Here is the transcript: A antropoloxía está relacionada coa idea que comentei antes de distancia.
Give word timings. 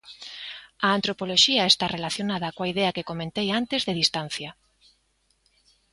A 0.87 0.87
antropoloxía 0.97 1.63
está 1.71 1.85
relacionada 1.95 2.53
coa 2.55 2.71
idea 2.73 2.95
que 2.95 3.07
comentei 3.11 3.47
antes 3.59 3.81
de 3.87 3.97
distancia. 4.01 4.49